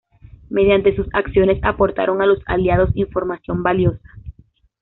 Mediante 0.49 0.95
sus 0.95 1.05
acciones 1.13 1.59
aportaron 1.63 2.23
a 2.23 2.25
los 2.25 2.39
Aliados 2.47 2.89
información 2.95 3.61
valiosa. 3.61 4.01